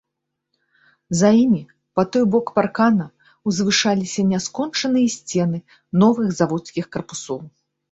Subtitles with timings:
[1.19, 1.59] За імі,
[1.99, 3.07] па той бок паркана,
[3.53, 5.63] узвышаліся няскончаныя сцены
[6.07, 7.39] новых заводскіх карпусоў.